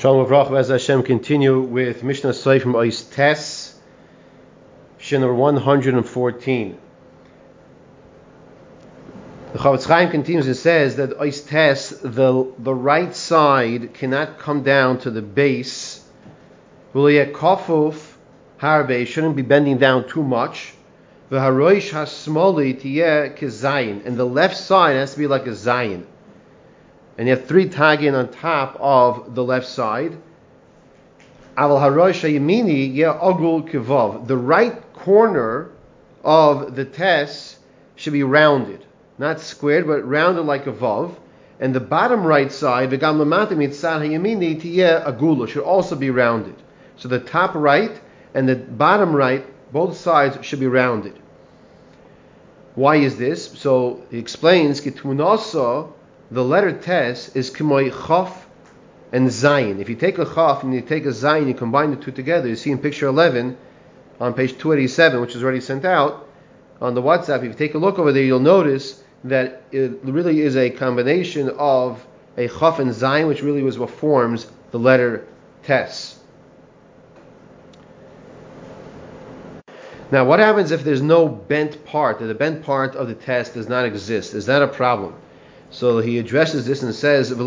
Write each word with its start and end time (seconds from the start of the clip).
Shalom 0.00 0.24
Avrach 0.24 0.58
as 0.58 0.70
Hashem 0.70 1.02
continue 1.02 1.60
with 1.60 2.02
Mishnas 2.02 2.42
Sofrim 2.42 2.62
from 2.62 2.72
Ois 2.72 3.14
Tes, 3.14 3.78
Shin 4.96 5.36
114. 5.36 6.78
The 9.52 9.58
Chofetz 9.58 9.86
Chaim 9.86 10.10
continues 10.10 10.46
and 10.46 10.56
says 10.56 10.96
that 10.96 11.18
Ois 11.18 11.46
Tes, 11.46 11.90
the, 12.02 12.50
the 12.58 12.74
right 12.74 13.14
side 13.14 13.92
cannot 13.92 14.38
come 14.38 14.62
down 14.62 15.00
to 15.00 15.10
the 15.10 15.20
base. 15.20 16.02
Kofuf 16.94 18.14
Harbe 18.58 19.06
shouldn't 19.06 19.36
be 19.36 19.42
bending 19.42 19.76
down 19.76 20.08
too 20.08 20.22
much. 20.22 20.72
And 21.30 21.38
the 21.38 21.50
left 24.32 24.56
side 24.56 24.96
has 24.96 25.12
to 25.12 25.18
be 25.18 25.26
like 25.26 25.46
a 25.46 25.50
zayin 25.50 26.06
and 27.20 27.28
you 27.28 27.36
have 27.36 27.46
three 27.46 27.68
tagin 27.68 28.18
on 28.18 28.32
top 28.32 28.76
of 28.80 29.34
the 29.34 29.44
left 29.44 29.68
side. 29.68 30.16
The 34.26 34.38
right 34.38 34.92
corner 34.94 35.70
of 36.24 36.74
the 36.74 36.86
tes 36.86 37.58
should 37.96 38.14
be 38.14 38.22
rounded, 38.22 38.86
not 39.18 39.38
squared, 39.38 39.86
but 39.86 40.08
rounded 40.08 40.46
like 40.46 40.66
a 40.66 40.72
vav. 40.72 41.14
And 41.60 41.74
the 41.74 41.80
bottom 41.80 42.24
right 42.24 42.50
side, 42.50 42.90
agula, 42.90 43.26
should 45.46 45.62
also 45.62 45.96
be 45.96 46.08
rounded. 46.08 46.56
So 46.96 47.08
the 47.08 47.20
top 47.20 47.54
right 47.54 48.00
and 48.32 48.48
the 48.48 48.56
bottom 48.56 49.14
right, 49.14 49.44
both 49.74 49.98
sides 49.98 50.38
should 50.46 50.60
be 50.60 50.68
rounded. 50.68 51.18
Why 52.76 52.96
is 52.96 53.18
this? 53.18 53.52
So 53.58 54.04
he 54.10 54.18
explains, 54.18 54.80
the 56.30 56.44
letter 56.44 56.72
tes 56.72 57.34
is 57.34 57.50
k'moy 57.50 57.90
chof 57.90 58.32
and 59.12 59.28
zayin. 59.28 59.80
If 59.80 59.88
you 59.88 59.96
take 59.96 60.18
a 60.18 60.24
chof 60.24 60.62
and 60.62 60.72
you 60.72 60.80
take 60.80 61.04
a 61.04 61.08
zayin, 61.08 61.48
you 61.48 61.54
combine 61.54 61.90
the 61.90 61.96
two 61.96 62.12
together. 62.12 62.48
You 62.48 62.56
see 62.56 62.70
in 62.70 62.78
picture 62.78 63.06
11 63.06 63.56
on 64.20 64.34
page 64.34 64.56
287, 64.58 65.20
which 65.20 65.34
is 65.34 65.42
already 65.42 65.60
sent 65.60 65.84
out 65.84 66.28
on 66.80 66.94
the 66.94 67.02
WhatsApp. 67.02 67.38
If 67.38 67.44
you 67.44 67.54
take 67.54 67.74
a 67.74 67.78
look 67.78 67.98
over 67.98 68.12
there, 68.12 68.22
you'll 68.22 68.38
notice 68.38 69.02
that 69.24 69.62
it 69.72 69.98
really 70.04 70.40
is 70.40 70.56
a 70.56 70.70
combination 70.70 71.50
of 71.50 72.06
a 72.36 72.48
chof 72.48 72.78
and 72.78 72.90
zayin, 72.90 73.26
which 73.26 73.42
really 73.42 73.62
was 73.62 73.78
what 73.78 73.90
forms 73.90 74.46
the 74.70 74.78
letter 74.78 75.26
tes. 75.64 76.16
Now, 80.12 80.24
what 80.24 80.40
happens 80.40 80.70
if 80.70 80.82
there's 80.82 81.02
no 81.02 81.28
bent 81.28 81.84
part? 81.84 82.18
That 82.18 82.26
the 82.26 82.34
bent 82.34 82.64
part 82.64 82.96
of 82.96 83.08
the 83.08 83.14
tes 83.14 83.50
does 83.50 83.68
not 83.68 83.84
exist? 83.84 84.34
Is 84.34 84.46
that 84.46 84.62
a 84.62 84.68
problem? 84.68 85.14
So 85.72 86.00
he 86.00 86.18
addresses 86.18 86.66
this 86.66 86.82
and 86.82 86.92
says, 86.92 87.30
If 87.30 87.38
it 87.38 87.42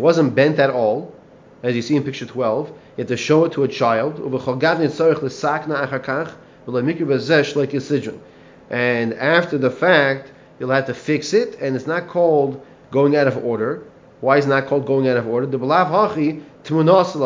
wasn't 0.00 0.34
bent 0.34 0.58
at 0.58 0.70
all, 0.70 1.14
as 1.62 1.74
you 1.74 1.82
see 1.82 1.96
in 1.96 2.02
picture 2.02 2.26
12, 2.26 2.68
you 2.68 2.74
have 2.98 3.06
to 3.06 3.16
show 3.16 3.46
it 3.46 3.52
to 3.52 3.64
a 3.64 3.68
child. 3.68 4.20
And 8.68 9.14
after 9.14 9.58
the 9.58 9.70
fact, 9.70 10.32
you'll 10.58 10.70
have 10.70 10.86
to 10.86 10.94
fix 10.94 11.32
it, 11.32 11.58
and 11.60 11.76
it's 11.76 11.86
not 11.86 12.08
called 12.08 12.64
going 12.90 13.16
out 13.16 13.26
of 13.26 13.42
order. 13.42 13.84
Why 14.20 14.38
is 14.38 14.46
it 14.46 14.48
not 14.48 14.66
called 14.66 14.86
going 14.86 15.08
out 15.08 15.16
of 15.16 15.26
order? 15.26 15.46
The 15.46 15.58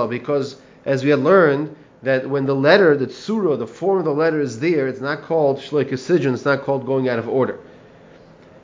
Because 0.09 0.57
as 0.85 1.05
we 1.05 1.11
had 1.11 1.21
learned, 1.21 1.77
that 2.03 2.29
when 2.29 2.47
the 2.47 2.55
letter, 2.55 2.97
the 2.97 3.07
tsura, 3.07 3.59
the 3.59 3.67
form 3.67 3.99
of 3.99 4.05
the 4.05 4.15
letter 4.15 4.41
is 4.41 4.61
there, 4.61 4.89
it's 4.89 5.01
not 5.01 5.23
called 5.23 5.59
shloikasijon, 5.59 6.33
it's 6.33 6.45
not 6.45 6.63
called 6.63 6.87
going 6.87 7.09
out 7.09 7.19
of 7.19 7.29
order. 7.29 7.59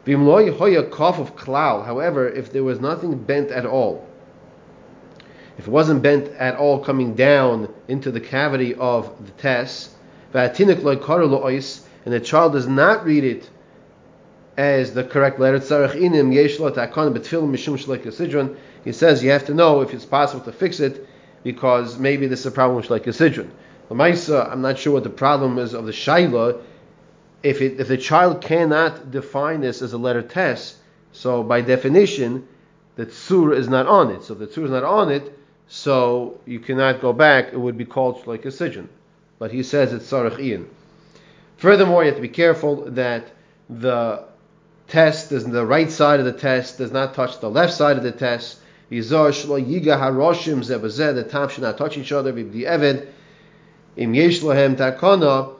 Bimloy 0.04 0.52
hoya 0.52 0.84
kof 0.84 1.18
of 1.18 1.36
klal, 1.36 1.84
However, 1.84 2.28
if 2.28 2.52
there 2.52 2.64
was 2.64 2.80
nothing 2.80 3.18
bent 3.18 3.50
at 3.50 3.66
all, 3.66 4.06
if 5.58 5.66
it 5.66 5.70
wasn't 5.70 6.02
bent 6.02 6.28
at 6.38 6.56
all 6.56 6.78
coming 6.78 7.14
down 7.14 7.72
into 7.88 8.10
the 8.10 8.20
cavity 8.20 8.74
of 8.74 9.10
the 9.26 9.32
tes, 9.32 9.90
and 10.32 12.14
the 12.14 12.20
child 12.20 12.52
does 12.52 12.68
not 12.68 13.04
read 13.04 13.24
it 13.24 13.50
as 14.56 14.92
the 14.92 15.04
correct 15.04 15.40
letter, 15.40 15.58
he 15.58 15.64
says 18.92 19.24
you 19.24 19.30
have 19.30 19.46
to 19.46 19.54
know 19.54 19.80
if 19.80 19.94
it's 19.94 20.04
possible 20.04 20.44
to 20.44 20.52
fix 20.52 20.80
it 20.80 21.06
because 21.42 21.98
maybe 21.98 22.26
this 22.26 22.40
is 22.40 22.46
a 22.46 22.50
problem 22.50 22.76
with 22.76 22.90
like 22.90 23.04
sidron. 23.04 23.50
Lamaisa, 23.90 24.50
I'm 24.50 24.62
not 24.62 24.78
sure 24.78 24.92
what 24.92 25.04
the 25.04 25.10
problem 25.10 25.58
is 25.58 25.74
of 25.74 25.86
the 25.86 25.92
shaila. 25.92 26.60
If 27.42 27.60
it, 27.60 27.78
if 27.78 27.88
the 27.88 27.96
child 27.96 28.40
cannot 28.40 29.10
define 29.10 29.60
this 29.60 29.82
as 29.82 29.92
a 29.92 29.98
letter 29.98 30.22
tes, 30.22 30.76
so 31.12 31.42
by 31.42 31.60
definition, 31.60 32.48
the 32.96 33.06
tsur 33.06 33.54
is 33.54 33.68
not 33.68 33.86
on 33.86 34.10
it. 34.10 34.24
So 34.24 34.34
if 34.34 34.40
the 34.40 34.46
tsur 34.46 34.64
is 34.64 34.70
not 34.70 34.84
on 34.84 35.12
it, 35.12 35.38
so 35.68 36.40
you 36.46 36.60
cannot 36.60 37.00
go 37.00 37.12
back. 37.12 37.52
It 37.52 37.58
would 37.58 37.76
be 37.76 37.84
called 37.84 38.26
like 38.26 38.44
a 38.44 38.48
sidron. 38.48 38.88
But 39.38 39.52
he 39.52 39.62
says 39.62 39.92
it's 39.92 40.10
sarach 40.10 40.40
ian. 40.40 40.68
Furthermore, 41.58 42.02
you 42.02 42.08
have 42.08 42.16
to 42.16 42.22
be 42.22 42.28
careful 42.28 42.90
that 42.90 43.30
the 43.68 44.24
tes, 44.88 45.28
the 45.28 45.66
right 45.66 45.90
side 45.90 46.20
of 46.20 46.26
the 46.26 46.32
tes, 46.32 46.76
does 46.76 46.92
not 46.92 47.14
touch 47.14 47.40
the 47.40 47.50
left 47.50 47.74
side 47.74 47.96
of 47.96 48.02
the 48.02 48.12
tes 48.12 48.60
Yizar 48.90 49.30
shlo 49.30 49.60
yiga 49.60 49.98
haroshim 49.98 50.64
the 50.66 51.24
top 51.24 51.50
should 51.50 51.62
not 51.62 51.76
touch 51.76 51.98
each 51.98 52.12
other, 52.12 52.32
v'bdi 52.32 52.64
eved, 52.64 53.06
im 53.96 54.14
yesh 54.14 54.40
lohem 54.40 54.76
takana, 54.76 55.56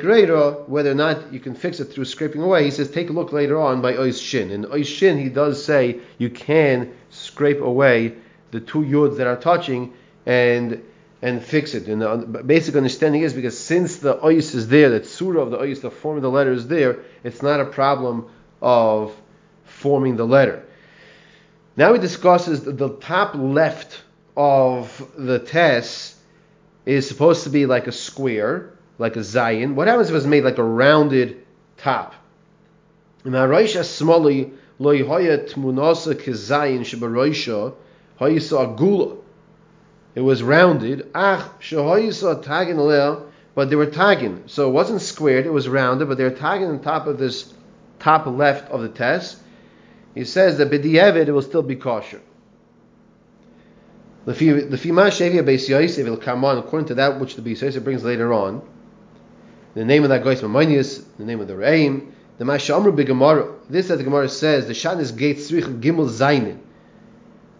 greater, 0.00 0.52
whether 0.66 0.90
or 0.90 0.94
not 0.94 1.32
you 1.32 1.40
can 1.40 1.54
fix 1.54 1.80
it 1.80 1.86
through 1.86 2.04
scraping 2.04 2.42
away, 2.42 2.64
he 2.64 2.70
says 2.70 2.90
take 2.90 3.10
a 3.10 3.12
look 3.12 3.32
later 3.32 3.60
on 3.60 3.80
by 3.82 3.94
Ois 3.94 4.20
Shin. 4.20 4.50
In 4.50 4.64
Ois 4.66 4.86
Shin, 4.86 5.18
he 5.18 5.28
does 5.28 5.64
say 5.64 5.98
you 6.18 6.30
can 6.30 6.92
scrape 7.10 7.60
away 7.60 8.14
the 8.50 8.60
two 8.60 8.80
yods 8.80 9.16
that 9.18 9.26
are 9.26 9.36
touching 9.36 9.92
and 10.24 10.82
and 11.22 11.42
fix 11.42 11.74
it. 11.74 11.88
And 11.88 12.02
the 12.02 12.42
basic 12.44 12.76
understanding 12.76 13.22
is 13.22 13.32
because 13.32 13.58
since 13.58 13.96
the 13.96 14.16
Ois 14.16 14.54
is 14.54 14.68
there, 14.68 14.90
the 14.90 15.04
surah 15.04 15.42
of 15.42 15.50
the 15.50 15.58
Ois, 15.58 15.80
the 15.80 15.90
form 15.90 16.16
of 16.16 16.22
the 16.22 16.30
letter 16.30 16.52
is 16.52 16.68
there, 16.68 16.98
it's 17.24 17.42
not 17.42 17.60
a 17.60 17.64
problem 17.64 18.26
of 18.60 19.14
forming 19.64 20.16
the 20.16 20.26
letter. 20.26 20.65
Now 21.76 21.92
he 21.92 21.98
discusses 21.98 22.62
the 22.62 22.88
top 22.88 23.34
left 23.34 24.00
of 24.36 25.10
the 25.16 25.38
tes 25.38 26.14
is 26.86 27.06
supposed 27.06 27.44
to 27.44 27.50
be 27.50 27.66
like 27.66 27.86
a 27.86 27.92
square, 27.92 28.70
like 28.98 29.16
a 29.16 29.20
zayin. 29.20 29.74
What 29.74 29.88
happens 29.88 30.08
if 30.08 30.16
it's 30.16 30.24
made 30.24 30.44
like 30.44 30.58
a 30.58 30.64
rounded 30.64 31.44
top? 31.76 32.14
It 40.14 40.20
was 40.20 40.42
rounded. 40.42 41.10
But 43.54 43.70
they 43.70 43.76
were 43.76 43.86
tagging. 43.86 44.42
So 44.46 44.68
it 44.68 44.72
wasn't 44.72 45.02
squared, 45.02 45.46
it 45.46 45.52
was 45.52 45.68
rounded, 45.68 46.08
but 46.08 46.16
they 46.16 46.24
were 46.24 46.30
tagging 46.30 46.68
on 46.68 46.80
top 46.80 47.06
of 47.06 47.18
this 47.18 47.52
top 47.98 48.26
left 48.26 48.70
of 48.70 48.80
the 48.80 48.88
tes 48.88 49.36
he 50.16 50.24
says 50.24 50.56
that 50.56 50.70
b'di'evid 50.70 51.28
it 51.28 51.32
will 51.32 51.42
still 51.42 51.62
be 51.62 51.76
kosher. 51.76 52.22
According 54.26 54.48
to 56.86 56.94
that 56.94 57.20
which 57.20 57.36
the 57.36 57.42
Beis 57.42 57.84
brings 57.84 58.02
later 58.02 58.32
on. 58.32 58.62
The 59.74 59.84
name 59.84 60.04
of 60.04 60.08
that 60.08 60.24
guy 60.24 60.30
is 60.30 60.40
the 61.04 61.24
name 61.24 61.40
of 61.40 61.48
the 61.48 61.54
Reim. 61.54 62.14
The 62.38 62.46
Mashamru 62.46 63.06
Gemara. 63.06 63.52
This 63.68 63.88
that 63.88 63.98
the 63.98 64.04
Gemara 64.04 64.30
says 64.30 64.66
the 64.66 64.72
Shanis 64.72 65.14
Gate 65.14 65.36
Tzrich 65.36 65.80
Gimel 65.80 66.08
Zayin. 66.08 66.60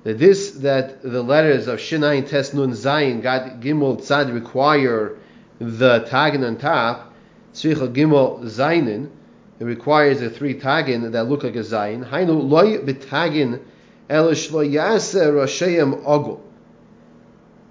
That 0.04 0.18
this 0.18 0.52
that 0.52 1.02
the 1.02 1.22
letters 1.22 1.68
of 1.68 1.78
Shinayin 1.78 2.26
Tes 2.26 2.54
Nun 2.54 2.72
Zayin 2.72 3.22
God 3.22 3.60
Gimel 3.60 3.98
Tzad 4.00 4.32
require 4.32 5.18
the 5.58 6.06
tagin 6.08 6.46
on 6.46 6.56
top. 6.56 7.12
Tzrich 7.52 7.92
Gimel 7.92 8.44
Zayin 8.44 9.10
it 9.58 9.64
requires 9.64 10.20
a 10.22 10.30
three 10.30 10.54
tagin 10.54 11.12
that 11.12 11.24
look 11.24 11.42
like 11.42 11.56
a 11.56 11.60
zayin. 11.60 12.08
Hainu 12.08 12.48
loy 12.48 12.78
betagin 12.78 13.62
elish 14.08 14.50
lo 14.52 14.62
ogul. 16.04 16.40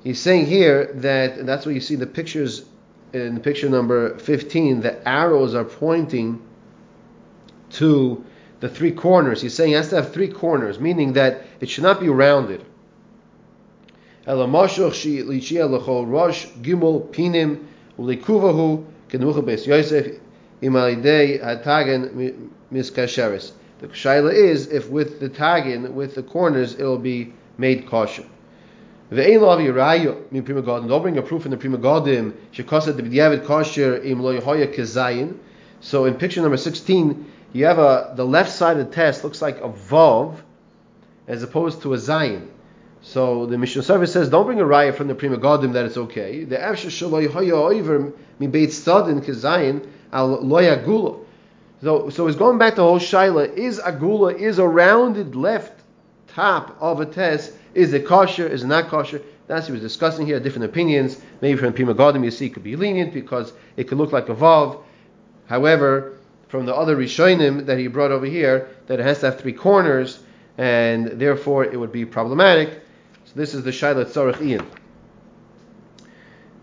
He's 0.03 0.19
saying 0.19 0.45
here 0.45 0.91
that, 0.95 1.45
that's 1.45 1.65
what 1.65 1.73
you 1.73 1.81
see 1.81 1.95
in 1.95 1.99
the 1.99 2.07
pictures 2.07 2.65
in 3.15 3.39
picture 3.39 3.69
number 3.69 4.17
15, 4.19 4.81
the 4.81 5.07
arrows 5.07 5.55
are 5.55 5.63
pointing 5.63 6.41
to 7.71 8.25
the 8.59 8.67
three 8.67 8.91
corners. 8.91 9.41
He's 9.41 9.53
saying 9.53 9.71
it 9.71 9.77
has 9.77 9.89
to 9.89 9.95
have 9.95 10.13
three 10.13 10.27
corners, 10.27 10.79
meaning 10.79 11.13
that 11.13 11.43
it 11.61 11.69
should 11.69 11.83
not 11.83 12.01
be 12.01 12.09
rounded. 12.09 12.65
Imalidei 20.65 21.41
hatagen 21.41 22.50
miskasheris. 22.71 23.51
The 23.79 23.88
shaila 23.88 24.33
is 24.33 24.67
if 24.67 24.89
with 24.89 25.19
the 25.19 25.29
tagin, 25.29 25.91
with 25.91 26.15
the 26.15 26.23
corners, 26.23 26.73
it 26.73 26.83
will 26.83 26.97
be 26.97 27.33
made 27.57 27.88
kosher. 27.88 28.25
Ve'ein 29.12 29.39
lo 29.39 29.50
avi 29.50 29.67
min 30.31 30.44
Pri 30.44 30.56
Megadim. 30.56 30.88
Don't 30.88 31.01
bring 31.01 31.17
a 31.17 31.21
proof 31.21 31.45
in 31.45 31.51
the 31.51 31.57
Pri 31.57 31.69
Megadim. 31.69 32.33
Shekasa 32.51 32.95
de 32.95 33.03
b'diavad 33.03 33.45
kosher 33.45 33.97
im 34.03 34.21
lo 34.21 34.38
yehoya 34.39 34.73
kezayin. 34.73 35.38
So 35.81 36.06
in 36.06 36.15
picture 36.15 36.41
number 36.41 36.57
16, 36.57 37.31
you 37.53 37.65
have 37.65 37.77
a 37.77 38.13
the 38.15 38.25
left 38.25 38.51
side 38.51 38.77
of 38.77 38.89
the 38.89 38.95
tes 38.95 39.23
looks 39.23 39.41
like 39.41 39.57
a 39.57 39.69
vav 39.69 40.38
as 41.27 41.44
opposed 41.44 41.83
to 41.83 41.94
a 41.94 41.97
zayin. 41.97 42.47
So 43.01 43.45
the 43.45 43.57
Mishnas 43.57 43.88
Sofrim 43.88 44.07
says, 44.07 44.29
don't 44.29 44.47
bring 44.47 44.59
a 44.59 44.63
raya 44.63 44.95
from 44.95 45.07
the 45.07 45.15
Pri 45.15 45.29
Megadim 45.29 45.73
that 45.73 45.85
it's 45.85 45.97
okay. 45.97 46.44
The 46.44 46.56
Avsha 46.56 46.88
Shaloi 46.88 47.29
Hoya 47.29 47.56
Oiver 47.56 48.13
Mi 48.39 48.47
Beit 48.47 48.69
Stadin 48.69 49.23
Kezayin 49.23 49.88
Al 50.15 50.39
Loya 50.41 50.83
Gula. 50.83 51.17
So, 51.83 52.09
so 52.09 52.27
it's 52.27 52.38
going 52.38 52.57
back 52.57 52.75
to 52.75 52.81
whole 52.81 53.00
Shaila. 53.00 53.53
Is 53.53 53.79
Agula, 53.79 54.35
is 54.35 54.57
a 54.57 54.67
rounded 54.67 55.35
left 55.35 55.83
top 56.29 56.75
of 56.79 57.01
a 57.01 57.06
tes, 57.06 57.51
is 57.73 57.94
it 57.94 58.06
kosher, 58.06 58.47
is 58.47 58.63
it 58.63 58.67
not 58.67 58.88
kosher? 58.88 59.21
That's 59.47 59.65
what 59.65 59.67
he 59.67 59.71
was 59.73 59.81
discussing 59.81 60.25
here, 60.25 60.39
different 60.39 60.65
opinions. 60.65 61.21
Maybe 61.41 61.59
from 61.59 61.73
Pri 61.73 61.85
Megadim 61.85 62.23
you 62.23 62.31
see 62.31 62.50
could 62.50 62.63
be 62.63 62.75
lenient 62.75 63.13
because 63.13 63.53
it 63.77 63.88
could 63.88 63.97
look 63.97 64.12
like 64.12 64.29
a 64.29 64.35
Vav. 64.35 64.81
However, 65.47 66.17
from 66.47 66.65
the 66.65 66.73
other 66.73 66.95
Rishonim 66.95 67.65
that 67.65 67.77
he 67.77 67.88
brought 67.88 68.12
over 68.12 68.25
here, 68.25 68.69
that 68.88 69.00
it 69.00 69.03
has 69.03 69.19
to 69.19 69.27
have 69.27 69.39
three 69.39 69.53
corners, 69.53 70.19
and 70.57 71.07
therefore 71.07 71.65
it 71.65 71.77
would 71.79 71.91
be 71.91 72.06
problematic. 72.06 72.69
So 73.25 73.33
this 73.35 73.53
is 73.53 73.63
the 73.63 73.71
Shaila 73.71 74.06
Tzarech 74.06 74.41
Ian. 74.41 74.65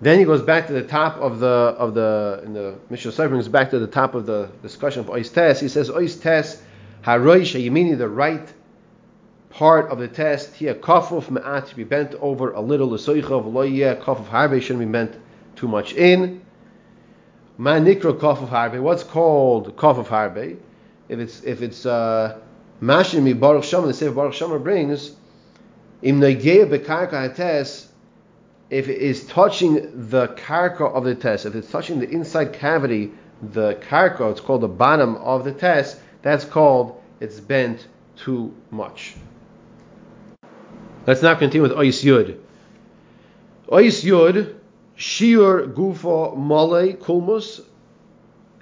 Then 0.03 0.19
he 0.19 0.25
goes 0.25 0.43
back 0.43 0.67
to 0.67 0.73
the 0.73 0.83
top 0.83 1.17
of 1.19 1.39
the 1.39 1.47
of 1.47 1.95
the 1.95 2.43
in 2.45 2.55
the 2.55 2.75
Mishnas 2.91 3.13
Sofrim 3.13 3.29
brings 3.29 3.47
back 3.47 3.71
to 3.71 3.79
the 3.79 3.87
top 3.87 4.17
of 4.17 4.27
the 4.27 4.51
discussion 4.61 4.99
of 4.99 5.07
Ois 5.07 5.33
Tes. 5.33 5.61
He 5.61 5.69
says 5.69 5.91
Ois 5.91 6.21
Tes 6.21 6.61
Haroy 7.03 7.43
Shayimini 7.43 7.97
the 7.97 8.09
right 8.09 8.53
part 9.51 9.93
of 9.93 10.01
the 10.01 10.09
tes 10.09 10.53
here 10.55 10.75
kafuf 10.75 11.31
me'at 11.31 11.69
to 11.69 11.77
be 11.77 11.85
bent 11.85 12.15
over 12.15 12.51
a 12.51 12.61
little 12.61 12.89
The 12.89 12.97
l'soichav 12.97 13.53
loyeh 13.53 14.03
kafuf 14.03 14.27
harbe 14.27 14.61
shouldn't 14.61 14.81
be 14.81 14.91
bent 14.91 15.15
too 15.55 15.69
much 15.69 15.93
in. 15.93 16.43
Manikro 17.61 18.19
kafuf 18.19 18.49
harbe. 18.49 18.83
What's 18.83 19.05
called 19.05 19.77
kafuf 19.77 20.07
harbe? 20.07 20.57
If 21.09 21.21
it's 21.21 21.45
if 21.45 21.63
it's 21.63 21.87
uh, 21.87 22.41
mashimi 22.83 23.39
baruch 23.39 23.63
shama, 23.63 23.87
the 23.87 23.95
Sefer 23.95 24.11
Baruch 24.11 24.35
She'amar 24.35 24.59
brings 24.59 25.15
im 26.03 26.19
negeya 26.19 26.67
bekarka 26.67 27.33
hates 27.33 27.87
if 28.73 28.89
it 28.89 29.03
is 29.03 29.27
touching 29.27 30.09
the 30.09 30.29
karka 30.29 30.91
of 30.95 31.05
the 31.05 31.15
tes, 31.15 31.45
if 31.45 31.55
it's 31.55 31.71
touching 31.71 32.01
the 32.01 32.09
inside 32.09 32.55
cavity, 32.55 33.13
the 33.53 33.75
karka, 33.75 34.31
it's 34.31 34.41
called 34.41 34.63
the 34.63 34.69
bottom 34.69 35.15
of 35.17 35.45
the 35.45 35.53
tes, 35.53 36.01
that's 36.23 36.47
called 36.47 36.99
it's 37.21 37.39
bent 37.39 37.87
too 38.17 38.55
much. 38.71 39.15
Let's 41.07 41.21
now 41.21 41.35
continue 41.35 41.61
with 41.61 41.73
Ois 41.73 42.03
Yud. 42.03 42.39
Ois 43.69 44.03
Yud, 44.05 44.55
Shiur 44.97 45.71
Gufa 45.75 46.35
Male 46.35 46.97
Kulmus 46.97 47.61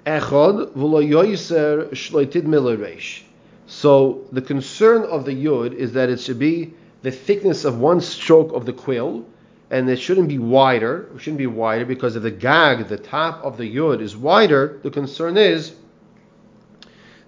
Echod 0.05 0.73
V'lo 0.73 1.07
Yoiser 1.07 1.89
Shloitid 1.91 2.43
Milaresh. 2.43 3.21
So 3.65 4.25
the 4.33 4.41
concern 4.41 5.03
of 5.03 5.23
the 5.23 5.45
Yud 5.45 5.73
is 5.73 5.93
that 5.93 6.09
it 6.09 6.19
should 6.19 6.39
be 6.39 6.73
the 7.01 7.11
thickness 7.11 7.63
of 7.63 7.79
one 7.79 8.01
stroke 8.01 8.51
of 8.51 8.65
the 8.65 8.73
quill, 8.73 9.25
and 9.71 9.89
it 9.89 9.97
shouldn't 9.99 10.27
be 10.27 10.37
wider. 10.37 11.09
It 11.15 11.21
shouldn't 11.21 11.37
be 11.37 11.47
wider 11.47 11.85
because 11.85 12.17
if 12.17 12.23
the 12.23 12.29
gag, 12.29 12.89
the 12.89 12.97
top 12.97 13.41
of 13.43 13.55
the 13.57 13.73
yud, 13.73 14.01
is 14.01 14.17
wider, 14.17 14.79
the 14.83 14.91
concern 14.91 15.37
is 15.37 15.73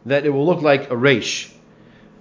that 0.05 0.25
it 0.25 0.29
will 0.29 0.45
look 0.45 0.61
like 0.61 0.91
a 0.91 0.97
resh. 0.97 1.49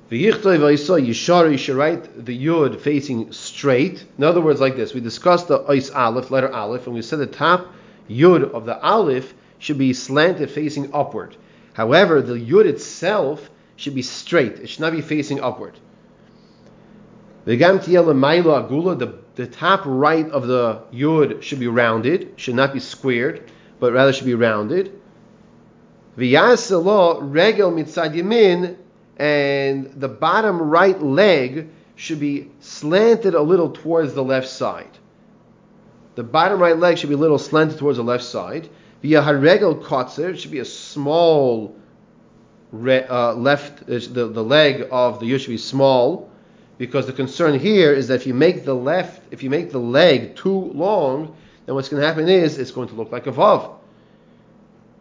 You 0.08 0.30
should 0.30 1.76
write 1.76 2.24
the 2.24 2.46
yud 2.46 2.80
facing 2.80 3.32
straight. 3.32 4.04
In 4.16 4.22
other 4.22 4.40
words, 4.40 4.60
like 4.60 4.76
this. 4.76 4.94
We 4.94 5.00
discussed 5.00 5.48
the 5.48 5.58
ois 5.58 5.92
aleph, 5.92 6.30
letter 6.30 6.52
aleph, 6.52 6.86
and 6.86 6.94
we 6.94 7.02
said 7.02 7.18
the 7.18 7.26
top 7.26 7.72
yud 8.08 8.52
of 8.52 8.64
the 8.64 8.80
aleph 8.80 9.34
should 9.58 9.78
be 9.78 9.92
slanted 9.92 10.50
facing 10.50 10.94
upward. 10.94 11.36
However, 11.72 12.22
the 12.22 12.34
yud 12.34 12.66
itself 12.66 13.50
should 13.74 13.96
be 13.96 14.02
straight. 14.02 14.60
It 14.60 14.68
should 14.68 14.80
not 14.80 14.92
be 14.92 15.00
facing 15.00 15.40
upward. 15.40 15.80
The 17.44 17.56
the 19.34 19.46
top 19.46 19.82
right 19.84 20.28
of 20.30 20.46
the 20.46 20.82
yud 20.92 21.42
should 21.42 21.60
be 21.60 21.68
rounded, 21.68 22.34
should 22.36 22.54
not 22.54 22.72
be 22.72 22.80
squared, 22.80 23.50
but 23.80 23.92
rather 23.92 24.12
should 24.12 24.26
be 24.26 24.34
rounded. 24.34 25.00
V'yaselo 26.18 27.18
regel 27.22 27.70
mitzad 27.70 28.14
yamin, 28.14 28.76
and 29.16 29.92
the 29.96 30.08
bottom 30.08 30.60
right 30.60 31.00
leg 31.02 31.68
should 31.96 32.20
be 32.20 32.50
slanted 32.60 33.34
a 33.34 33.40
little 33.40 33.70
towards 33.70 34.12
the 34.14 34.22
left 34.22 34.48
side. 34.48 34.90
The 36.14 36.22
bottom 36.22 36.60
right 36.60 36.76
leg 36.76 36.98
should 36.98 37.08
be 37.08 37.14
a 37.14 37.18
little 37.18 37.38
slanted 37.38 37.78
towards 37.78 37.96
the 37.96 38.04
left 38.04 38.24
side. 38.24 38.68
Via 39.00 39.22
haregel 39.22 39.82
kotzer, 39.82 40.36
should 40.38 40.50
be 40.50 40.58
a 40.58 40.64
small 40.64 41.74
re, 42.70 43.04
uh, 43.04 43.34
left, 43.34 43.82
uh, 43.82 43.98
the, 44.12 44.28
the 44.28 44.44
leg 44.44 44.86
of 44.90 45.20
the 45.20 45.26
yud 45.26 45.40
should 45.40 45.50
be 45.50 45.58
small 45.58 46.30
because 46.82 47.06
the 47.06 47.12
concern 47.12 47.56
here 47.56 47.92
is 47.92 48.08
that 48.08 48.14
if 48.14 48.26
you 48.26 48.34
make 48.34 48.64
the 48.64 48.74
left, 48.74 49.22
if 49.30 49.44
you 49.44 49.48
make 49.48 49.70
the 49.70 49.78
leg 49.78 50.34
too 50.34 50.72
long, 50.74 51.32
then 51.64 51.76
what's 51.76 51.88
going 51.88 52.00
to 52.00 52.04
happen 52.08 52.28
is 52.28 52.58
it's 52.58 52.72
going 52.72 52.88
to 52.88 52.96
look 52.96 53.12
like 53.12 53.28
a 53.28 53.30
vav, 53.30 53.76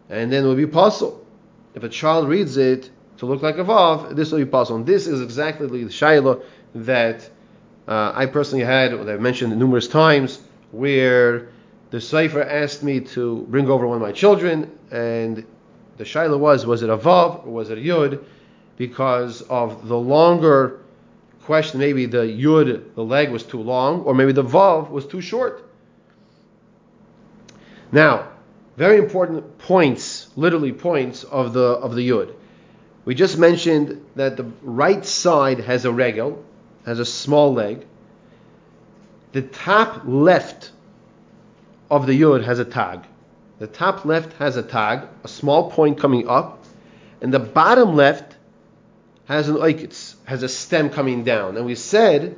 and 0.08 0.32
then 0.32 0.44
it 0.44 0.46
will 0.46 0.54
be 0.54 0.64
possible. 0.64 1.26
If 1.74 1.82
a 1.82 1.88
child 1.88 2.28
reads 2.28 2.56
it 2.56 2.88
to 3.16 3.26
look 3.26 3.42
like 3.42 3.58
a 3.58 3.64
vav, 3.64 4.14
this 4.14 4.30
will 4.30 4.38
be 4.38 4.44
possible. 4.44 4.76
And 4.76 4.86
this 4.86 5.08
is 5.08 5.20
exactly 5.20 5.66
the 5.66 5.90
shaila 5.90 6.44
that 6.76 7.28
uh, 7.88 8.12
I 8.14 8.26
personally 8.26 8.64
had, 8.64 8.92
or 8.92 9.00
I've 9.10 9.20
mentioned 9.20 9.58
numerous 9.58 9.88
times, 9.88 10.40
where 10.70 11.48
the 11.90 12.00
cipher 12.00 12.44
asked 12.44 12.84
me 12.84 13.00
to 13.16 13.44
bring 13.50 13.68
over 13.68 13.88
one 13.88 13.96
of 13.96 14.02
my 14.02 14.12
children, 14.12 14.70
and 14.92 15.44
the 15.96 16.04
shaila 16.04 16.38
was, 16.38 16.64
was 16.64 16.84
it 16.84 16.90
a 16.90 16.96
vav 16.96 17.44
or 17.44 17.50
was 17.50 17.70
it 17.70 17.78
a 17.78 17.80
yud? 17.80 18.22
Because 18.76 19.42
of 19.42 19.88
the 19.88 19.98
longer 19.98 20.81
question 21.44 21.80
maybe 21.80 22.06
the 22.06 22.18
yud, 22.18 22.94
the 22.94 23.04
leg 23.04 23.30
was 23.30 23.42
too 23.42 23.60
long, 23.60 24.02
or 24.02 24.14
maybe 24.14 24.32
the 24.32 24.44
vav 24.44 24.90
was 24.90 25.06
too 25.06 25.20
short. 25.20 25.68
Now, 27.90 28.28
very 28.76 28.98
important 28.98 29.58
points, 29.58 30.28
literally 30.36 30.72
points 30.72 31.24
of 31.24 31.52
the 31.52 31.60
of 31.60 31.94
the 31.94 32.08
yud. 32.08 32.34
We 33.04 33.14
just 33.14 33.36
mentioned 33.36 34.04
that 34.14 34.36
the 34.36 34.50
right 34.62 35.04
side 35.04 35.58
has 35.60 35.84
a 35.84 35.92
regel, 35.92 36.44
has 36.86 36.98
a 36.98 37.04
small 37.04 37.52
leg. 37.52 37.86
The 39.32 39.42
top 39.42 40.02
left 40.04 40.70
of 41.90 42.06
the 42.06 42.18
yud 42.18 42.44
has 42.44 42.58
a 42.58 42.64
tag. 42.64 43.00
The 43.58 43.66
top 43.66 44.04
left 44.04 44.32
has 44.34 44.56
a 44.56 44.62
tag, 44.62 45.06
a 45.24 45.28
small 45.28 45.70
point 45.70 45.98
coming 45.98 46.28
up, 46.28 46.64
and 47.20 47.32
the 47.32 47.38
bottom 47.38 47.94
left 47.94 48.36
has 49.26 49.48
an 49.48 49.56
oikitz, 49.56 50.14
has 50.24 50.42
a 50.42 50.48
stem 50.48 50.90
coming 50.90 51.24
down. 51.24 51.56
And 51.56 51.66
we 51.66 51.74
said 51.74 52.36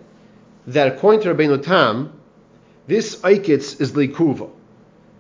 that 0.66 0.88
according 0.88 1.22
to 1.22 1.34
Rabbeinu 1.34 1.62
Tam, 1.62 2.12
this 2.86 3.16
oikitz 3.16 3.80
is 3.80 3.92
likuva. 3.92 4.50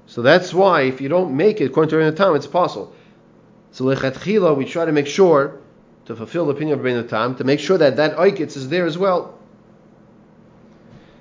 So 0.06 0.22
that's 0.22 0.52
why 0.52 0.82
if 0.82 1.00
you 1.00 1.08
don't 1.08 1.36
make 1.36 1.60
it 1.60 1.66
according 1.66 1.90
to 1.90 1.96
Rabbeinu 1.96 2.16
Tam, 2.16 2.36
it's 2.36 2.46
possible. 2.46 2.94
So 3.72 3.84
lechatchila, 3.84 4.56
we 4.56 4.64
try 4.64 4.84
to 4.84 4.92
make 4.92 5.06
sure 5.06 5.58
to 6.06 6.14
fulfill 6.14 6.46
the 6.46 6.52
opinion 6.52 6.78
of 6.78 6.84
Rabbeinu 6.84 7.08
Tam 7.08 7.34
to 7.36 7.44
make 7.44 7.60
sure 7.60 7.78
that 7.78 7.96
that 7.96 8.16
oikitz 8.16 8.56
is 8.56 8.68
there 8.68 8.86
as 8.86 8.98
well. 8.98 9.38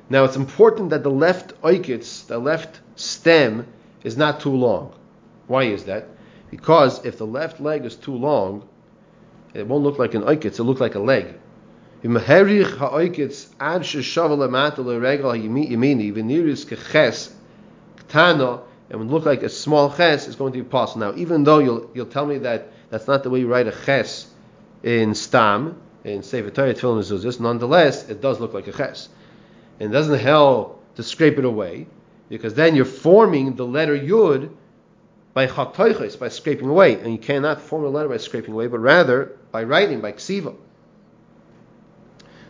Now 0.10 0.25
it's 0.25 0.36
important 0.36 0.89
that 0.89 1.03
the 1.03 1.10
left 1.10 1.60
oikitz, 1.62 2.27
the 2.27 2.38
left 2.38 2.82
stem, 2.96 3.65
is 4.03 4.17
not 4.17 4.41
too 4.41 4.51
long. 4.51 4.94
Why 5.48 5.63
is 5.63 5.86
that? 5.86 6.08
Because 6.51 7.03
if 7.06 7.17
the 7.17 7.25
left 7.25 7.60
leg 7.60 7.86
is 7.86 7.96
too 7.96 8.15
long, 8.15 8.67
it 9.53 9.67
won't 9.67 9.83
look 9.83 10.00
like 10.00 10.13
an 10.13 10.24
oikitz, 10.24 10.45
it'll 10.45 10.65
look 10.65 10.79
like 10.79 10.95
a 10.95 11.00
leg. 11.00 11.36
And 12.03 12.15
would 19.00 19.10
look 19.10 19.25
like 19.25 19.43
a 19.43 19.50
small 19.50 19.95
ches, 19.95 20.27
it's 20.27 20.36
going 20.36 20.53
to 20.53 20.60
be 20.60 20.63
possible. 20.63 21.12
Now, 21.12 21.17
even 21.17 21.43
though 21.45 21.60
you'll 21.60 21.89
you'll 21.93 22.05
tell 22.05 22.25
me 22.25 22.39
that 22.39 22.67
that's 22.89 23.07
not 23.07 23.24
the 23.24 23.29
way 23.29 23.39
you 23.39 23.48
write 23.48 23.67
a 23.67 23.72
ches 23.72 24.27
in 24.83 25.15
stam 25.15 25.81
in 26.03 26.24
Sefer 26.24 26.50
Torah 26.50 26.74
Tefillin 26.74 27.00
Mezuzos, 27.00 27.39
nonetheless, 27.39 28.10
it 28.10 28.22
does 28.22 28.41
look 28.41 28.53
like 28.53 28.67
a 28.67 28.74
ches, 28.74 29.07
and 29.79 29.89
it 29.89 29.93
doesn't 29.93 30.19
help 30.19 30.83
to 30.95 31.03
scrape 31.03 31.39
it 31.39 31.45
away 31.45 31.88
because 32.27 32.53
then 32.53 32.75
you're 32.75 32.86
forming 32.86 33.55
the 33.55 33.65
letter 33.65 33.98
yud 33.98 34.50
by 35.34 35.48
chaktoiches, 35.48 36.20
by 36.20 36.30
scraping 36.30 36.70
away. 36.70 36.94
And 36.94 37.12
you 37.12 37.18
cannot 37.18 37.62
form 37.62 37.86
a 37.86 37.90
letter 37.90 38.10
by 38.10 38.18
scraping 38.18 38.54
away, 38.54 38.68
but 38.68 38.80
rather 38.80 39.38
by 39.52 39.63
writing, 39.63 40.02
by 40.02 40.12
ksiva. 40.12 40.56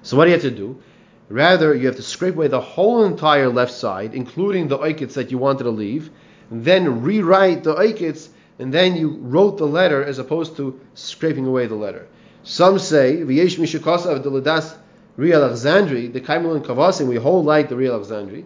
So 0.02 0.18
what 0.18 0.25
do 0.25 0.32
you 0.32 0.34
have 0.34 0.44
to 0.44 0.52
do? 0.52 0.82
Rather, 1.30 1.74
you 1.74 1.88
have 1.88 1.96
to 1.96 2.02
scrape 2.02 2.36
away 2.36 2.48
the 2.48 2.62
whole 2.62 3.06
entire 3.06 3.50
left 3.50 3.72
side, 3.72 4.13
including 4.13 4.68
the 4.68 4.78
oikits 4.78 5.13
that 5.13 5.32
you 5.32 5.38
wanted 5.38 5.63
to 5.63 5.70
leave, 5.70 6.12
and 6.50 6.66
then 6.66 7.02
rewrite 7.02 7.63
the 7.63 7.74
oikits, 7.74 8.28
and 8.60 8.74
then 8.74 8.96
you 8.96 9.18
wrote 9.22 9.58
the 9.58 9.66
letter 9.66 10.04
as 10.04 10.20
opposed 10.20 10.58
to 10.58 10.80
scraping 10.94 11.48
away 11.48 11.66
the 11.68 11.75
letter. 11.75 12.08
Some 12.44 12.78
say, 12.78 13.18
V'yesh 13.18 13.58
mishakasav 13.58 14.24
deladas 14.24 14.75
Ri 15.16 15.30
Alexandri, 15.32 16.12
the 16.12 16.22
Kaimel 16.22 16.56
and 16.56 16.66
Kavasim, 16.66 17.08
we 17.08 17.16
hold 17.16 17.46
like 17.46 17.70
the 17.70 17.75
Ri 17.75 17.86
Alexandri. 17.86 18.46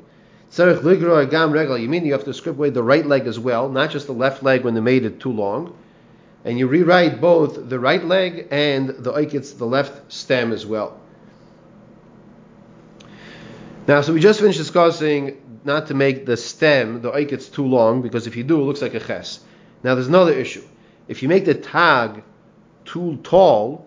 Tzarech 0.52 0.82
ligro 0.82 1.26
agam 1.26 1.52
regal. 1.52 1.78
You 1.78 1.90
mean 1.90 2.06
you 2.06 2.14
have 2.14 2.24
to 2.26 2.34
scrape 2.34 2.56
away 2.56 2.70
the 2.70 2.84
right 2.84 3.06
leg 3.06 3.28
as 3.28 3.38
well, 3.38 3.70
not 3.70 3.92
just 3.92 4.08
the 4.08 4.14
left 4.14 4.44
leg 4.44 4.64
when 4.64 4.74
they 4.74 4.82
made 4.82 5.06
it 5.06 5.20
too 5.20 5.32
long. 5.32 5.76
and 6.48 6.58
you 6.58 6.66
rewrite 6.66 7.20
both 7.20 7.68
the 7.68 7.78
right 7.78 8.06
leg 8.06 8.48
and 8.52 8.88
the 8.90 9.12
oikitz, 9.12 9.58
the 9.58 9.66
left 9.66 10.12
stem 10.12 10.54
as 10.54 10.66
well. 10.66 10.98
Now, 13.86 14.00
so 14.00 14.14
we 14.14 14.22
just 14.22 14.40
finished 14.40 14.58
discussing 14.58 15.42
not 15.66 15.88
to 15.88 15.94
make 15.94 16.26
the 16.26 16.38
stem, 16.38 17.02
the 17.02 17.12
oikitz, 17.12 17.52
too 17.52 17.66
long, 17.66 18.02
because 18.02 18.28
if 18.28 18.38
you 18.38 18.46
do, 18.46 18.62
it 18.62 18.64
looks 18.64 18.82
like 18.82 18.94
a 18.94 19.00
ches. 19.02 19.42
Now, 19.84 19.96
there's 19.96 20.08
another 20.08 20.32
issue. 20.32 20.64
If 21.10 21.22
you 21.22 21.28
make 21.28 21.44
the 21.44 21.54
tag 21.54 22.24
too 22.86 23.20
tall, 23.24 23.86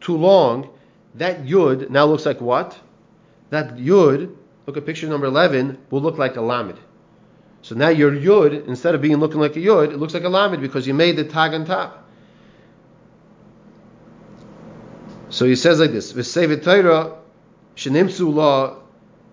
too 0.00 0.16
long, 0.16 0.68
that 1.14 1.44
yud 1.44 1.90
now 1.90 2.06
looks 2.06 2.26
like 2.26 2.40
what? 2.40 2.76
That 3.50 3.76
yud, 3.76 4.34
look 4.66 4.76
at 4.76 4.86
picture 4.86 5.08
number 5.08 5.26
11, 5.26 5.78
will 5.90 6.00
look 6.00 6.18
like 6.18 6.36
a 6.36 6.40
lamed. 6.40 6.78
So 7.62 7.76
now 7.76 7.88
your 7.88 8.10
yud, 8.10 8.66
instead 8.66 8.94
of 8.94 9.00
being 9.00 9.16
looking 9.16 9.40
like 9.40 9.56
a 9.56 9.60
yud, 9.60 9.92
it 9.92 9.98
looks 9.98 10.14
like 10.14 10.24
a 10.24 10.28
lamed 10.28 10.60
because 10.60 10.86
you 10.86 10.94
made 10.94 11.16
the 11.16 11.24
tag 11.24 11.54
on 11.54 11.64
top. 11.64 12.08
So 15.30 15.46
he 15.46 15.56
says 15.56 15.80
like 15.80 15.92
this: 15.92 16.12
"V'sevet 16.12 16.62
Torah 16.62 17.14
shenimsu 17.76 18.34
la 18.34 18.74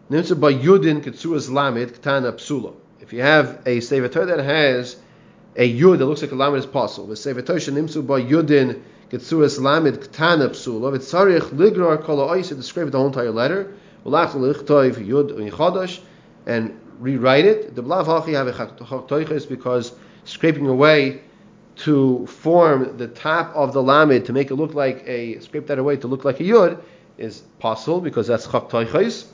nimsu 0.09 0.39
by 0.39 0.53
yudin 0.53 1.03
ketsuas 1.03 1.51
lamed 1.51 1.91
ktana 1.93 2.31
psula." 2.33 2.73
If 3.01 3.11
you 3.11 3.21
have 3.21 3.61
a 3.65 3.79
sefer 3.81 4.07
Torah 4.07 4.27
that 4.27 4.39
has 4.39 4.95
a 5.57 5.77
yud 5.77 5.97
that 5.97 6.05
looks 6.05 6.21
like 6.21 6.31
a 6.31 6.35
lamed 6.35 6.57
is 6.57 6.65
possible. 6.65 7.07
V'sevet 7.09 7.45
Torah 7.45 7.59
shenimsu 7.59 8.07
by 8.07 8.21
yudin 8.21 8.81
ketsuas 9.09 9.59
lamed 9.59 9.99
ktana 9.99 10.49
psula. 10.49 10.95
V'tzarich 10.95 11.49
ligrar 11.49 12.01
kol 12.01 12.43
to 12.43 12.55
describe 12.55 12.91
the 12.91 12.97
whole 12.97 13.07
entire 13.07 13.31
letter. 13.31 13.73
And 16.45 16.79
rewrite 16.99 17.45
it. 17.45 17.75
The 17.75 17.83
blav 17.83 18.05
have 18.33 18.47
a 18.47 19.45
because 19.45 19.93
scraping 20.25 20.67
away 20.67 21.21
to 21.77 22.25
form 22.27 22.97
the 22.97 23.07
top 23.07 23.55
of 23.55 23.71
the 23.73 23.81
lamed 23.81 24.25
to 24.25 24.33
make 24.33 24.51
it 24.51 24.55
look 24.55 24.73
like 24.73 25.03
a 25.07 25.39
scrape 25.39 25.67
that 25.67 25.79
away 25.79 25.95
to 25.95 26.07
look 26.07 26.25
like 26.25 26.39
a 26.39 26.43
yud 26.43 26.81
is 27.17 27.39
possible 27.59 28.01
because 28.01 28.27
that's 28.27 28.45
chak 28.45 28.69
toiches. 28.69 29.25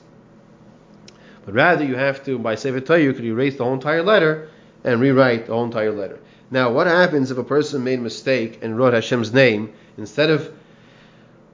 But 1.45 1.55
rather 1.55 1.84
you 1.84 1.95
have 1.95 2.24
to 2.25 2.38
by 2.38 2.55
sefer 2.55 2.79
Torah 2.79 3.01
you 3.01 3.13
could 3.13 3.25
erase 3.25 3.57
the 3.57 3.63
whole 3.63 3.74
entire 3.74 4.03
letter 4.03 4.50
and 4.84 5.01
rewrite 5.01 5.48
the 5.48 5.53
whole 5.53 5.65
entire 5.65 5.91
letter. 5.91 6.19
Now 6.51 6.72
what 6.72 6.86
happens 6.86 7.31
if 7.31 7.38
a 7.39 7.43
person 7.43 7.84
made 7.84 8.00
a 8.00 8.03
mistake 8.03 8.60
and 8.62 8.77
wrote 8.77 8.93
Hashem's 8.93 9.34
name 9.34 9.74
instead 9.98 10.29
of 10.29 10.51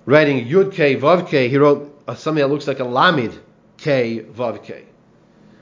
writing 0.06 0.46
yud 0.46 0.74
k 0.74 0.98
vav 0.98 1.30
k 1.30 1.48
he 1.48 1.58
wrote 1.58 1.91
something 2.18 2.42
that 2.42 2.50
looks 2.50 2.68
like 2.68 2.80
a 2.80 2.86
lamed 2.86 3.38
k 3.78 4.20
vav 4.20 4.64
k. 4.64 4.86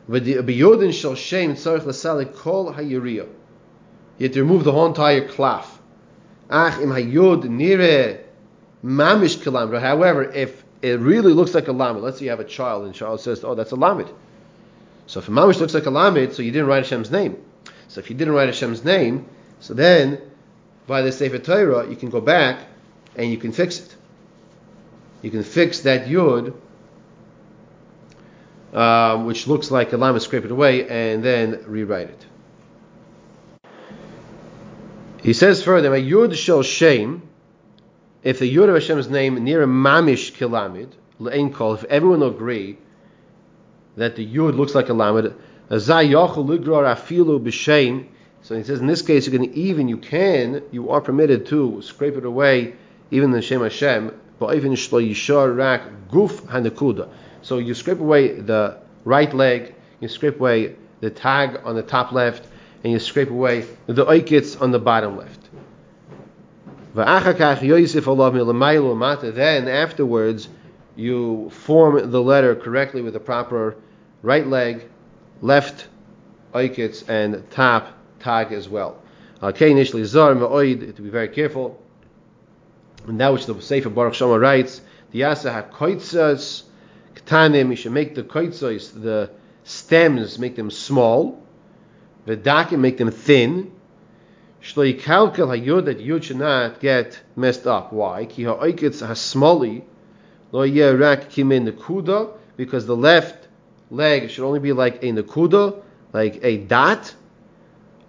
B'yodin 0.09 0.93
shel 0.93 1.15
shem 1.15 1.55
tzarich 1.55 1.85
l'salik 1.85 2.35
kol 2.35 2.73
hayiriya. 2.73 3.27
You 4.17 4.25
have 4.25 4.33
to 4.33 4.41
remove 4.41 4.63
the 4.63 4.71
whole 4.71 4.87
entire 4.87 5.27
klaf. 5.27 5.65
Ach 6.49 6.79
im 6.81 6.89
hayod 6.89 7.43
nire 7.43 8.25
mamish 8.83 9.37
kalam. 9.37 9.79
However, 9.79 10.23
if 10.23 10.63
it 10.81 10.99
really 10.99 11.33
looks 11.33 11.53
like 11.53 11.67
a 11.67 11.71
lamed, 11.71 12.01
let's 12.01 12.19
say 12.19 12.25
you 12.25 12.31
have 12.31 12.39
a 12.39 12.45
child 12.45 12.85
and 12.85 12.93
child 12.93 13.21
says, 13.21 13.43
"Oh, 13.43 13.55
that's 13.55 13.71
a 13.71 13.75
lamed." 13.75 14.09
So 15.07 15.19
if 15.19 15.27
a 15.27 15.31
mamish 15.31 15.59
looks 15.59 15.73
like 15.73 15.85
a 15.85 15.89
lamed, 15.89 16.33
so 16.33 16.41
you 16.41 16.51
didn't 16.51 16.67
write 16.67 16.83
Hashem's 16.83 17.11
name. 17.11 17.37
So 17.87 17.99
if 17.99 18.09
you 18.09 18.15
didn't 18.15 18.33
write 18.33 18.47
Hashem's 18.47 18.83
name, 18.83 19.25
so 19.59 19.73
then 19.73 20.19
by 20.87 21.01
the 21.01 21.11
Sefer 21.11 21.39
Torah 21.39 21.87
you 21.89 21.95
can 21.95 22.09
go 22.09 22.21
back 22.21 22.59
and 23.15 23.29
you 23.31 23.37
can 23.37 23.51
fix 23.51 23.79
it. 23.79 23.95
You 25.21 25.31
can 25.31 25.43
fix 25.43 25.81
that 25.81 26.07
yud 26.07 26.53
um, 28.73 29.25
which 29.25 29.47
looks 29.47 29.71
like 29.71 29.93
a 29.93 29.97
lama 29.97 30.19
scrape 30.19 30.45
it 30.45 30.51
away, 30.51 30.87
and 30.87 31.23
then 31.23 31.63
rewrite 31.65 32.09
it. 32.09 32.25
He 35.21 35.33
says 35.33 35.63
further, 35.63 35.93
a 35.93 36.01
yud 36.01 36.35
shall 36.35 36.63
shame, 36.63 37.23
if 38.23 38.39
the 38.39 38.53
yud 38.53 38.69
of 38.69 38.75
Hashem's 38.75 39.09
name 39.09 39.43
near 39.43 39.63
a 39.63 39.67
mamish 39.67 40.33
kilamid, 40.33 40.91
le'en 41.19 41.53
kol, 41.53 41.73
if 41.73 41.83
everyone 41.85 42.23
agree 42.23 42.77
that 43.97 44.15
the 44.15 44.25
yud 44.25 44.55
looks 44.55 44.75
like 44.75 44.89
a 44.89 44.93
lamed, 44.93 45.33
so 48.41 48.55
he 48.55 48.63
says 48.63 48.79
in 48.79 48.87
this 48.87 49.01
case 49.01 49.25
you 49.25 49.31
can 49.31 49.53
even, 49.53 49.87
you 49.87 49.97
can, 49.97 50.63
you 50.71 50.89
are 50.89 51.01
permitted 51.01 51.45
to 51.47 51.81
scrape 51.81 52.15
it 52.15 52.25
away, 52.25 52.73
even 53.11 53.31
the 53.31 53.41
Shem 53.41 53.61
Hashem, 53.61 54.13
So 57.41 57.57
you 57.57 57.73
scrape 57.73 57.99
away 57.99 58.39
the 58.39 58.77
right 59.05 59.33
leg, 59.33 59.75
you 59.99 60.07
scrape 60.07 60.39
away 60.39 60.75
the 61.01 61.09
tag 61.09 61.61
on 61.63 61.75
the 61.75 61.83
top 61.83 62.11
left, 62.11 62.47
and 62.83 62.93
you 62.93 62.99
scrape 62.99 63.29
away 63.29 63.65
the 63.87 64.05
oikits 64.05 64.61
on 64.61 64.71
the 64.71 64.79
bottom 64.79 65.17
left. 65.17 65.39
Then 69.35 69.67
afterwards, 69.67 70.47
you 70.95 71.49
form 71.49 72.11
the 72.11 72.21
letter 72.21 72.55
correctly 72.55 73.01
with 73.01 73.13
the 73.13 73.19
proper 73.19 73.75
right 74.21 74.47
leg, 74.47 74.89
left 75.41 75.87
oikits, 76.53 77.07
and 77.07 77.49
top 77.51 77.93
tag 78.19 78.51
as 78.51 78.67
well. 78.67 79.01
Okay, 79.41 79.71
initially 79.71 80.03
zar 80.03 80.33
to 80.33 81.01
be 81.01 81.09
very 81.09 81.29
careful. 81.29 81.81
And 83.07 83.19
that 83.19 83.33
which 83.33 83.45
the 83.45 83.59
Sefer 83.61 83.89
Baruch 83.89 84.13
She'amar 84.13 84.39
writes, 84.39 84.81
the 85.11 85.21
Yasa 85.21 85.71
HaKoitzas 85.71 86.63
Ktanim, 87.15 87.69
you 87.69 87.75
should 87.75 87.91
make 87.91 88.15
the 88.15 88.23
koitzos, 88.23 89.01
the 89.01 89.29
stems, 89.63 90.39
make 90.39 90.55
them 90.55 90.71
small. 90.71 91.43
The 92.25 92.37
dakim, 92.37 92.79
make 92.79 92.97
them 92.97 93.11
thin. 93.11 93.71
Shloi 94.61 94.99
kalkel 94.99 95.47
hayud 95.47 95.85
that 95.85 95.99
yud 95.99 96.23
should 96.23 96.37
not 96.37 96.79
get 96.79 97.19
messed 97.35 97.65
up. 97.65 97.93
Why? 97.93 98.25
Ki 98.25 98.43
ha'oiketz 98.43 99.05
hasmoli 99.05 99.83
lo 100.51 100.61
rak 100.97 101.29
kimin 101.29 101.69
nekuda 101.69 102.33
because 102.57 102.85
the 102.85 102.95
left 102.95 103.47
leg 103.89 104.29
should 104.29 104.45
only 104.45 104.59
be 104.59 104.73
like 104.73 105.01
a 105.03 105.11
nekuda, 105.11 105.81
like 106.13 106.39
a 106.43 106.57
dot, 106.57 107.15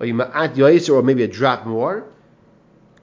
or 0.01 1.03
maybe 1.03 1.23
a 1.23 1.29
drop 1.29 1.67
more, 1.67 2.05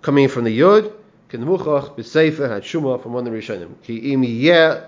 coming 0.01 0.27
from 0.27 0.44
the 0.44 0.60
yud. 0.60 0.91
Kenemuchach 1.29 1.96
b'sefer 1.96 2.50
had 2.50 2.63
shuma 2.63 3.01
from 3.01 3.13
one 3.13 3.27
of 3.27 3.34
the 3.34 3.38
Rishonim. 3.38 3.75
Ki 3.84 4.13
im 4.13 4.24
yeh 4.24 4.81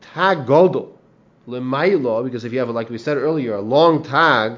tag 0.00 0.46
goldel 0.46 0.98
lemailo, 1.46 2.24
because 2.24 2.44
if 2.44 2.52
you 2.52 2.58
have, 2.58 2.70
like 2.70 2.90
we 2.90 2.98
said 2.98 3.16
earlier, 3.16 3.54
a 3.54 3.60
long 3.60 4.02
tag, 4.02 4.56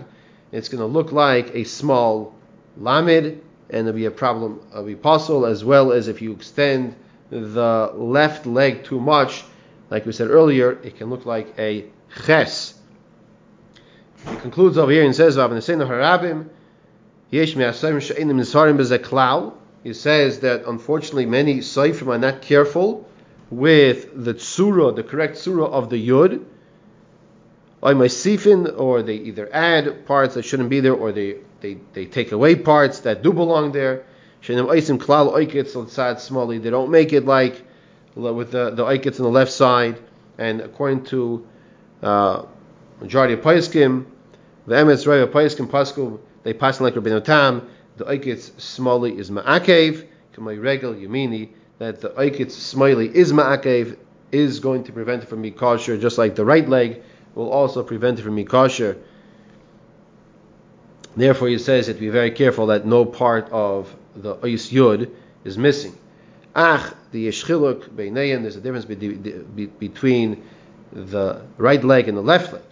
it's 0.53 0.69
going 0.69 0.81
to 0.81 0.87
look 0.87 1.13
like 1.13 1.55
a 1.55 1.65
small 1.65 2.35
lamed, 2.77 3.41
and 3.71 3.87
there'll 3.87 3.93
be 3.93 4.05
a 4.07 4.11
problem 4.11 4.61
of 4.73 4.89
apostle, 4.89 5.47
as 5.47 5.65
well 5.65 5.93
as 5.93 6.09
if 6.09 6.23
you 6.23 6.33
extend 6.33 6.95
the 7.31 7.93
left 7.95 8.47
leg 8.47 8.85
too 8.85 9.01
much, 9.01 9.45
like 9.91 10.07
we 10.07 10.13
said 10.13 10.31
earlier, 10.31 10.73
it 10.83 10.97
can 10.97 11.11
look 11.11 11.27
like 11.27 11.53
a 11.59 11.85
ches. 12.25 12.75
He 14.29 14.37
concludes 14.37 14.79
over 14.79 14.93
here 14.93 15.05
and 15.05 15.15
says, 15.15 15.37
harabim, 15.37 16.49
he 19.85 19.93
says 19.93 20.41
that 20.41 20.65
unfortunately 20.67 21.27
many 21.27 21.59
seifrim 21.59 22.09
are 22.09 22.19
not 22.19 22.41
careful 22.43 23.07
with 23.51 24.25
the 24.25 24.33
tsura, 24.35 24.97
the 24.97 25.03
correct 25.03 25.37
tsura 25.37 25.71
of 25.71 25.91
the 25.91 26.09
yud, 26.09 26.43
sifin, 27.83 28.79
or 28.79 29.03
they 29.03 29.17
either 29.17 29.49
add 29.53 30.07
parts 30.07 30.35
that 30.35 30.45
shouldn't 30.45 30.71
be 30.71 30.81
there, 30.81 30.95
or 30.95 31.13
they, 31.13 31.37
they, 31.61 31.77
they 31.93 32.07
take 32.07 32.33
away 32.33 32.57
parts 32.57 33.01
that 33.01 33.23
do 33.23 33.33
belong 33.33 33.73
there. 33.73 34.07
They 34.47 34.55
don't 34.55 34.69
make 36.91 37.13
it 37.13 37.27
like 37.27 37.63
with 38.15 38.51
the, 38.53 38.71
the 38.71 38.85
oikets 38.85 39.21
on 39.21 39.25
the 39.25 39.31
left 39.31 39.53
side, 39.53 39.99
and 40.39 40.63
according 40.63 41.05
to 41.05 41.47
uh, 42.03 42.45
majority 43.01 43.35
of 43.35 43.41
paiskim, 43.41 44.07
the 44.67 44.77
emes 44.77 45.07
of 45.07 45.31
paiskim 45.31 45.69
pasku, 45.69 46.19
they 46.43 46.55
pass 46.55 46.81
like 46.81 46.95
Rabbeinu 46.95 47.23
Tam, 47.23 47.69
the 47.97 48.05
oikets 48.05 48.51
smally 48.53 49.19
is 49.19 49.31
ma'akev, 49.31 50.07
kamay 50.35 50.61
regel 50.61 50.95
yamini, 50.95 51.51
that 51.79 52.01
the 52.01 52.11
Aikitz 52.11 52.53
Smiley 52.53 53.15
is 53.15 53.33
Ma'akev, 53.33 53.97
is 54.33 54.61
going 54.61 54.85
to 54.85 54.93
prevent 54.93 55.23
it 55.23 55.27
from 55.29 55.43
being 55.43 55.55
kosher, 55.55 55.97
just 55.99 56.19
like 56.19 56.35
the 56.35 56.45
right 56.45 56.69
leg 56.69 57.03
will 57.35 57.51
also 57.51 57.83
prevent 57.83 58.19
it 58.19 58.23
from 58.23 58.35
being 58.35 58.47
kosher. 58.47 58.97
Therefore, 61.17 61.49
he 61.49 61.59
says 61.59 61.87
that 61.87 62.01
be 62.01 62.09
very 62.09 62.31
careful 62.31 62.67
that 62.67 62.87
no 62.87 63.05
part 63.05 63.49
of 63.51 63.95
the 64.17 64.37
Ois 64.37 64.73
Yud 64.73 65.11
is 65.45 65.57
missing. 65.57 65.97
Ach, 66.57 66.93
the 67.13 67.29
Yeshchiluk 67.29 67.91
Beinayim, 67.91 68.43
there's 68.43 68.57
a 68.57 68.61
difference 68.61 68.85
between 68.85 70.43
the 70.93 71.43
right 71.57 71.85
leg 71.85 72.09
and 72.09 72.17
the 72.17 72.23
left 72.23 72.53
leg. 72.53 72.63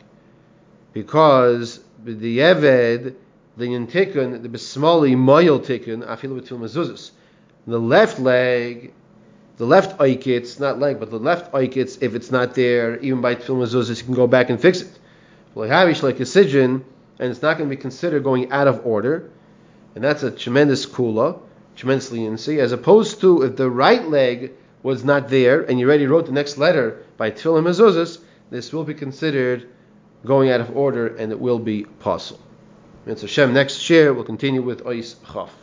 Because 0.92 1.80
the 2.04 2.38
Eved, 2.38 3.14
the 3.56 3.66
Yintikun, 3.66 4.42
the 4.42 4.48
Besmali 4.48 5.16
Moyel 5.16 5.60
Tikun, 5.60 6.06
Afilu 6.06 6.40
Betul 6.40 6.58
Mezuzah 6.58 7.10
the 7.66 7.78
left 7.78 8.18
leg, 8.18 8.92
the 9.56 9.66
left 9.66 9.98
oikitz, 9.98 10.58
not 10.58 10.78
leg, 10.78 10.98
but 10.98 11.10
the 11.10 11.18
left 11.18 11.52
oikitz, 11.52 12.02
if 12.02 12.14
it's 12.14 12.30
not 12.30 12.54
there, 12.54 12.98
even 12.98 13.20
by 13.20 13.34
tefillin 13.34 13.62
mezuzah, 13.62 13.96
you 13.96 14.04
can 14.04 14.14
go 14.14 14.26
back 14.26 14.50
and 14.50 14.60
fix 14.60 14.80
it. 14.80 14.98
Like 15.54 15.70
a 15.70 16.24
sidron, 16.24 16.82
and 17.18 17.30
it's 17.30 17.42
not 17.42 17.58
going 17.58 17.68
to 17.68 17.76
be 17.76 17.80
considered 17.80 18.24
going 18.24 18.50
out 18.50 18.66
of 18.66 18.86
order, 18.86 19.30
and 19.94 20.02
that's 20.02 20.22
a 20.22 20.30
tremendous 20.30 20.86
kula. 20.86 21.40
tremendous 21.76 22.10
leniency, 22.10 22.58
as 22.58 22.72
opposed 22.72 23.20
to 23.20 23.42
if 23.42 23.56
the 23.56 23.70
right 23.70 24.08
leg 24.08 24.52
was 24.82 25.04
not 25.04 25.28
there 25.28 25.62
and 25.62 25.78
you 25.78 25.86
already 25.86 26.06
wrote 26.06 26.26
the 26.26 26.32
next 26.32 26.58
letter 26.58 27.04
by 27.16 27.30
Tfilim 27.30 27.64
Mezuzahs, 27.64 28.18
this 28.50 28.72
will 28.72 28.84
be 28.84 28.94
considered 28.94 29.68
going 30.24 30.50
out 30.50 30.60
of 30.60 30.76
order 30.76 31.14
and 31.16 31.30
it 31.30 31.38
will 31.38 31.58
be 31.58 31.84
possible. 31.84 32.40
Mitzvah 33.04 33.26
Hashem, 33.26 33.52
next 33.52 33.90
year 33.90 34.12
we'll 34.12 34.22
continue 34.22 34.62
with 34.62 34.84
Ois 34.84 35.16
Chaf. 35.32 35.61